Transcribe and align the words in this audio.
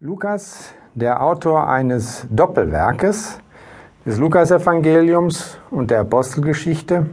Lukas, 0.00 0.74
der 0.94 1.20
Autor 1.24 1.66
eines 1.66 2.24
Doppelwerkes 2.30 3.40
des 4.06 4.18
Lukasevangeliums 4.18 5.58
und 5.72 5.90
der 5.90 6.02
Apostelgeschichte, 6.02 7.06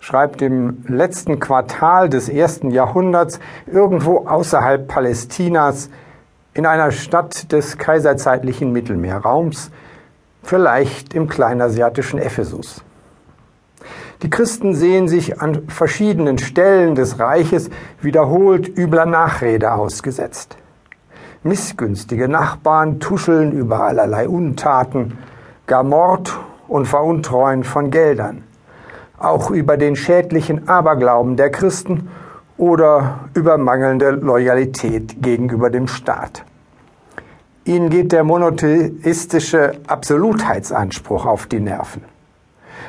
schreibt 0.00 0.42
im 0.42 0.84
letzten 0.86 1.40
Quartal 1.40 2.10
des 2.10 2.28
ersten 2.28 2.70
Jahrhunderts 2.72 3.40
irgendwo 3.64 4.26
außerhalb 4.26 4.86
Palästinas 4.86 5.88
in 6.52 6.66
einer 6.66 6.90
Stadt 6.90 7.50
des 7.52 7.78
kaiserzeitlichen 7.78 8.70
Mittelmeerraums, 8.70 9.70
vielleicht 10.42 11.14
im 11.14 11.26
kleinasiatischen 11.26 12.18
Ephesus. 12.18 12.84
Die 14.20 14.28
Christen 14.28 14.74
sehen 14.74 15.08
sich 15.08 15.40
an 15.40 15.66
verschiedenen 15.68 16.36
Stellen 16.36 16.96
des 16.96 17.18
Reiches 17.18 17.70
wiederholt 18.02 18.68
übler 18.68 19.06
Nachrede 19.06 19.72
ausgesetzt. 19.72 20.58
Missgünstige 21.46 22.26
Nachbarn 22.26 23.00
tuscheln 23.00 23.52
über 23.52 23.80
allerlei 23.80 24.26
Untaten, 24.26 25.18
gar 25.66 25.82
Mord 25.82 26.34
und 26.68 26.86
Veruntreuen 26.86 27.64
von 27.64 27.90
Geldern, 27.90 28.44
auch 29.18 29.50
über 29.50 29.76
den 29.76 29.94
schädlichen 29.94 30.70
Aberglauben 30.70 31.36
der 31.36 31.50
Christen 31.50 32.08
oder 32.56 33.28
über 33.34 33.58
mangelnde 33.58 34.12
Loyalität 34.12 35.20
gegenüber 35.22 35.68
dem 35.68 35.86
Staat. 35.86 36.46
Ihnen 37.66 37.90
geht 37.90 38.12
der 38.12 38.24
monotheistische 38.24 39.72
Absolutheitsanspruch 39.86 41.26
auf 41.26 41.44
die 41.44 41.60
Nerven. 41.60 42.04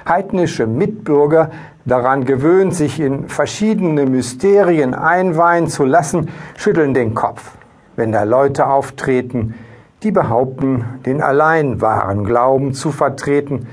Heidnische 0.08 0.66
Mitbürger, 0.66 1.52
daran 1.84 2.24
gewöhnt, 2.24 2.74
sich 2.74 3.02
in 3.02 3.28
verschiedene 3.28 4.06
Mysterien 4.06 4.94
einweihen 4.94 5.68
zu 5.68 5.84
lassen, 5.84 6.30
schütteln 6.56 6.94
den 6.94 7.16
Kopf 7.16 7.52
wenn 7.96 8.12
da 8.12 8.24
Leute 8.24 8.68
auftreten, 8.68 9.56
die 10.04 10.12
behaupten, 10.12 10.86
den 11.06 11.22
allein 11.22 11.82
wahren 11.82 12.26
Glauben 12.26 12.74
zu 12.74 12.92
vertreten, 12.92 13.68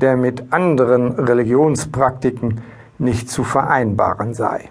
der 0.00 0.16
mit 0.16 0.52
anderen 0.52 1.12
Religionspraktiken 1.12 2.60
nicht 2.98 3.30
zu 3.30 3.44
vereinbaren 3.44 4.34
sei. 4.34 4.68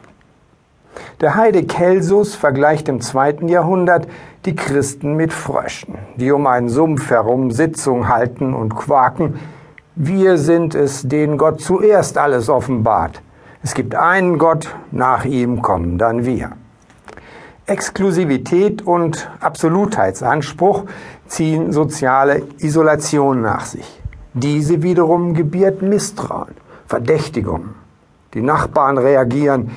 Der 1.22 1.36
Heide 1.36 1.64
Kelsus 1.64 2.36
vergleicht 2.36 2.90
im 2.90 3.02
zweiten 3.02 3.48
Jahrhundert 3.48 4.08
die 4.46 4.56
Christen 4.56 5.16
mit 5.16 5.34
Fröschen, 5.34 5.96
die 6.16 6.32
um 6.32 6.48
einen 6.48 6.70
Sumpf 6.70 7.10
herum 7.10 7.52
Sitzung 7.52 8.08
halten 8.08 8.54
und 8.54 8.76
quaken. 8.76 9.40
Wir 9.96 10.38
sind 10.38 10.76
es, 10.76 11.08
denen 11.08 11.38
Gott 11.38 11.62
zuerst 11.62 12.18
alles 12.18 12.50
offenbart. 12.50 13.22
Es 13.62 13.74
gibt 13.74 13.96
einen 13.96 14.38
Gott, 14.38 14.74
nach 14.92 15.26
ihm 15.26 15.62
kommen 15.62 15.98
dann 15.98 16.26
wir. 16.26 16.52
Exklusivität 17.70 18.82
und 18.82 19.30
Absolutheitsanspruch 19.40 20.86
ziehen 21.28 21.72
soziale 21.72 22.44
Isolation 22.58 23.42
nach 23.42 23.66
sich. 23.66 24.02
Diese 24.34 24.82
wiederum 24.82 25.34
gebiert 25.34 25.82
Misstrauen, 25.82 26.56
Verdächtigung. 26.88 27.76
Die 28.34 28.42
Nachbarn 28.42 28.98
reagieren, 28.98 29.72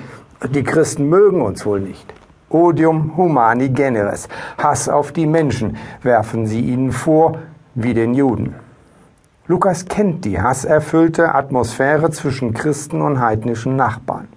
die 0.51 0.63
Christen 0.63 1.09
mögen 1.09 1.43
uns 1.43 1.65
wohl 1.67 1.81
nicht. 1.81 2.13
Odium 2.49 3.17
humani 3.17 3.69
generis, 3.69 4.29
Hass 4.59 4.89
auf 4.89 5.13
die 5.13 5.27
Menschen 5.27 5.77
werfen 6.03 6.47
sie 6.47 6.61
ihnen 6.61 6.93
vor, 6.93 7.39
wie 7.75 7.95
den 7.95 8.15
Juden. 8.15 8.55
Lukas 9.47 9.85
kennt 9.85 10.25
die 10.25 10.41
hasserfüllte 10.41 11.35
Atmosphäre 11.35 12.11
zwischen 12.11 12.55
Christen 12.55 13.03
und 13.03 13.21
heidnischen 13.21 13.77
Nachbarn. 13.77 14.29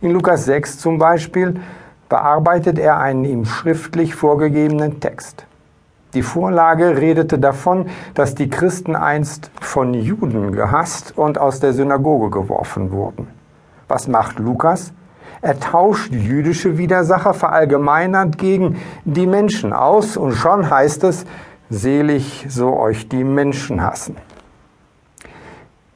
In 0.00 0.12
Lukas 0.12 0.44
6 0.44 0.78
zum 0.78 0.98
Beispiel 0.98 1.60
bearbeitet 2.12 2.78
er 2.78 2.98
einen 2.98 3.24
ihm 3.24 3.46
schriftlich 3.46 4.14
vorgegebenen 4.14 5.00
Text. 5.00 5.46
Die 6.12 6.20
Vorlage 6.22 6.98
redete 6.98 7.38
davon, 7.38 7.86
dass 8.12 8.34
die 8.34 8.50
Christen 8.50 8.94
einst 8.94 9.50
von 9.58 9.94
Juden 9.94 10.52
gehasst 10.52 11.16
und 11.16 11.38
aus 11.38 11.60
der 11.60 11.72
Synagoge 11.72 12.28
geworfen 12.28 12.92
wurden. 12.92 13.28
Was 13.88 14.08
macht 14.08 14.38
Lukas? 14.38 14.92
Er 15.40 15.58
tauscht 15.58 16.12
jüdische 16.12 16.76
Widersacher 16.76 17.32
verallgemeinert 17.32 18.36
gegen 18.36 18.76
die 19.06 19.26
Menschen 19.26 19.72
aus 19.72 20.18
und 20.18 20.32
schon 20.32 20.68
heißt 20.68 21.04
es, 21.04 21.24
selig 21.70 22.44
so 22.46 22.76
euch 22.78 23.08
die 23.08 23.24
Menschen 23.24 23.82
hassen. 23.82 24.16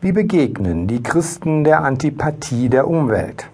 Wie 0.00 0.12
begegnen 0.12 0.86
die 0.86 1.02
Christen 1.02 1.62
der 1.62 1.84
Antipathie 1.84 2.70
der 2.70 2.88
Umwelt? 2.88 3.50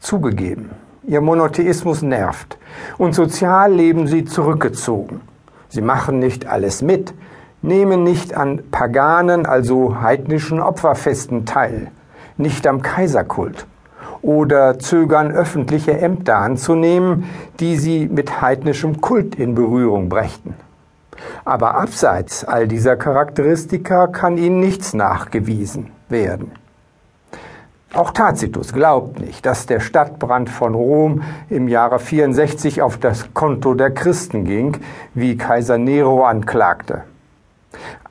Zugegeben, 0.00 0.70
Ihr 1.04 1.20
Monotheismus 1.20 2.02
nervt. 2.02 2.58
Und 2.96 3.14
sozial 3.14 3.72
leben 3.72 4.06
sie 4.06 4.24
zurückgezogen. 4.24 5.20
Sie 5.68 5.80
machen 5.80 6.18
nicht 6.18 6.46
alles 6.46 6.82
mit, 6.82 7.12
nehmen 7.60 8.04
nicht 8.04 8.34
an 8.34 8.62
paganen, 8.70 9.46
also 9.46 10.00
heidnischen 10.00 10.60
Opferfesten 10.60 11.44
teil, 11.44 11.90
nicht 12.36 12.66
am 12.66 12.82
Kaiserkult 12.82 13.66
oder 14.22 14.78
zögern 14.78 15.32
öffentliche 15.32 15.98
Ämter 15.98 16.36
anzunehmen, 16.38 17.24
die 17.58 17.76
sie 17.76 18.06
mit 18.06 18.40
heidnischem 18.40 19.00
Kult 19.00 19.34
in 19.34 19.54
Berührung 19.54 20.08
brächten. 20.08 20.54
Aber 21.44 21.74
abseits 21.76 22.44
all 22.44 22.68
dieser 22.68 22.96
Charakteristika 22.96 24.06
kann 24.06 24.38
ihnen 24.38 24.60
nichts 24.60 24.94
nachgewiesen 24.94 25.90
werden. 26.08 26.52
Auch 27.94 28.10
Tacitus 28.10 28.72
glaubt 28.72 29.20
nicht, 29.20 29.44
dass 29.44 29.66
der 29.66 29.80
Stadtbrand 29.80 30.48
von 30.48 30.74
Rom 30.74 31.22
im 31.50 31.68
Jahre 31.68 31.98
64 31.98 32.80
auf 32.80 32.96
das 32.96 33.34
Konto 33.34 33.74
der 33.74 33.90
Christen 33.90 34.44
ging, 34.46 34.78
wie 35.12 35.36
Kaiser 35.36 35.76
Nero 35.76 36.24
anklagte. 36.24 37.04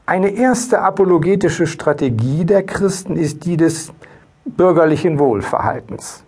Eine 0.06 0.30
erste 0.30 0.82
apologetische 0.82 1.66
Strategie 1.66 2.46
der 2.46 2.64
Christen 2.64 3.16
ist 3.16 3.46
die 3.46 3.58
des 3.58 3.92
bürgerlichen 4.46 5.18
Wohlverhaltens. 5.18 6.24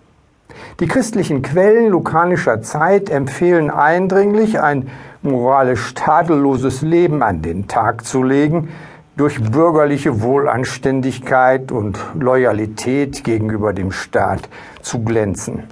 Die 0.80 0.88
christlichen 0.88 1.44
Quellen 1.44 1.90
lukanischer 1.90 2.64
Zeit 2.64 3.12
empfehlen 3.12 3.70
eindringlich, 3.70 4.60
ein 4.60 4.90
moralisch 5.22 5.94
tadelloses 5.94 6.82
Leben 6.82 7.22
an 7.22 7.44
den 7.44 7.68
Tag 7.68 8.06
zu 8.06 8.24
legen, 8.24 8.70
durch 9.16 9.42
bürgerliche 9.44 10.22
Wohlanständigkeit 10.22 11.72
und 11.72 12.00
Loyalität 12.20 13.24
gegenüber 13.24 13.74
dem 13.74 13.92
Staat 13.92 14.50
zu 14.82 15.04
glänzen. 15.04 15.64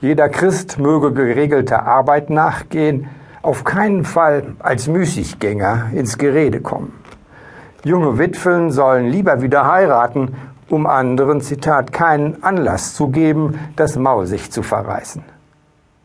Jeder 0.00 0.28
Christ 0.28 0.78
möge 0.78 1.12
geregelter 1.12 1.86
Arbeit 1.86 2.30
nachgehen, 2.30 3.08
auf 3.42 3.64
keinen 3.64 4.04
Fall 4.04 4.54
als 4.58 4.88
Müßiggänger 4.88 5.90
ins 5.94 6.18
Gerede 6.18 6.60
kommen. 6.60 6.92
Junge 7.84 8.18
Witwen 8.18 8.70
sollen 8.70 9.06
lieber 9.06 9.42
wieder 9.42 9.66
heiraten, 9.66 10.34
um 10.68 10.86
anderen, 10.86 11.40
Zitat, 11.40 11.92
keinen 11.92 12.42
Anlass 12.42 12.94
zu 12.94 13.08
geben, 13.08 13.58
das 13.76 13.96
Maul 13.96 14.26
sich 14.26 14.50
zu 14.50 14.62
verreißen. 14.62 15.22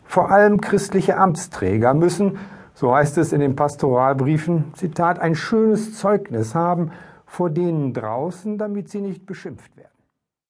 Vor 0.06 0.32
allem 0.32 0.62
christliche 0.62 1.18
Amtsträger 1.18 1.94
müssen 1.94 2.38
so 2.76 2.94
heißt 2.94 3.18
es 3.18 3.34
in 3.34 3.40
den 3.40 3.56
Pastoralbriefen, 3.56 4.74
Zitat, 4.76 5.20
ein 5.20 5.34
schönes 5.34 5.98
Zeugnis 5.98 6.54
haben 6.54 6.92
vor 7.26 7.50
denen 7.50 7.94
draußen, 7.94 8.58
damit 8.58 8.90
sie 8.90 9.02
nicht 9.02 9.26
beschimpft 9.26 9.76
werden. 9.78 9.95